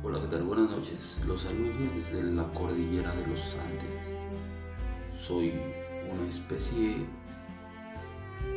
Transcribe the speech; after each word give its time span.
Hola, 0.00 0.20
¿qué 0.20 0.28
tal? 0.28 0.44
Buenas 0.44 0.70
noches. 0.70 1.20
Los 1.26 1.42
saludo 1.42 1.72
desde 1.96 2.22
la 2.22 2.44
cordillera 2.52 3.12
de 3.16 3.26
los 3.26 3.56
Andes. 3.56 5.20
Soy 5.20 5.52
una 6.08 6.28
especie 6.28 6.98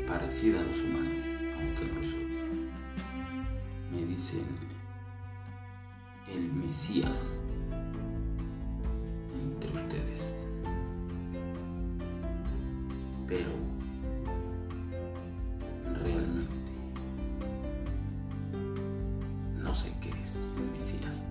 parecida 0.08 0.60
a 0.60 0.64
los 0.64 0.80
humanos, 0.82 1.26
aunque 1.58 1.86
no 1.92 2.00
lo 2.00 2.08
soy. 2.08 2.70
Me 3.92 4.06
dicen 4.06 4.46
el 6.32 6.54
Mesías 6.54 7.42
entre 9.34 9.82
ustedes. 9.82 10.36
Pero 13.28 13.50
no 19.72 19.76
sé 19.76 19.94
qué 20.02 20.10
es 20.22 20.36
el 20.58 20.70
Mesías. 20.74 21.24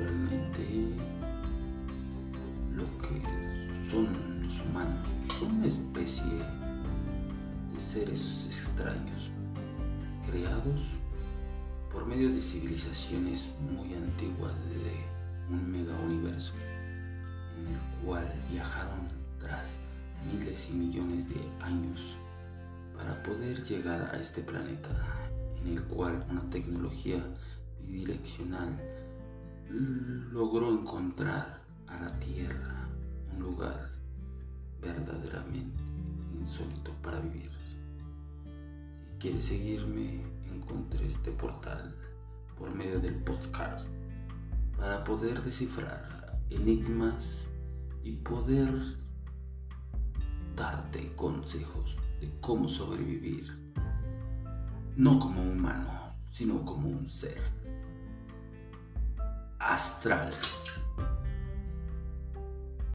Realmente 0.00 0.96
lo 2.74 2.86
que 2.98 3.22
son 3.88 4.42
los 4.42 4.60
humanos 4.62 5.06
son 5.38 5.52
una 5.52 5.68
especie 5.68 6.24
de 6.24 7.80
seres 7.80 8.46
extraños 8.46 9.30
creados 10.28 10.80
por 11.92 12.04
medio 12.04 12.28
de 12.28 12.42
civilizaciones 12.42 13.48
muy 13.60 13.94
antiguas 13.94 14.54
de 14.70 15.04
un 15.54 15.70
mega 15.70 15.94
universo 16.00 16.52
en 17.60 17.68
el 17.68 18.04
cual 18.04 18.26
viajaron 18.50 19.06
tras 19.38 19.78
miles 20.26 20.68
y 20.68 20.72
millones 20.72 21.28
de 21.28 21.40
años 21.62 22.16
poder 23.26 23.64
llegar 23.64 24.14
a 24.14 24.20
este 24.20 24.40
planeta 24.40 24.88
en 25.60 25.72
el 25.72 25.82
cual 25.82 26.24
una 26.30 26.48
tecnología 26.48 27.22
bidireccional 27.84 28.80
logró 30.30 30.72
encontrar 30.72 31.60
a 31.88 32.00
la 32.00 32.18
Tierra 32.20 32.88
un 33.34 33.42
lugar 33.42 33.90
verdaderamente 34.80 35.82
insólito 36.38 36.92
para 37.02 37.18
vivir. 37.18 37.50
Si 39.10 39.18
quieres 39.18 39.44
seguirme, 39.44 40.22
encontré 40.52 41.06
este 41.06 41.32
portal 41.32 41.96
por 42.56 42.72
medio 42.72 43.00
del 43.00 43.16
podcast 43.16 43.90
para 44.78 45.02
poder 45.02 45.42
descifrar 45.42 46.38
enigmas 46.50 47.48
y 48.04 48.12
poder 48.12 48.70
darte 50.56 51.12
consejos 51.14 51.96
de 52.20 52.30
cómo 52.40 52.68
sobrevivir, 52.68 53.46
no 54.96 55.18
como 55.18 55.42
humano, 55.42 56.14
sino 56.32 56.64
como 56.64 56.88
un 56.88 57.06
ser 57.06 57.40
astral. 59.58 60.32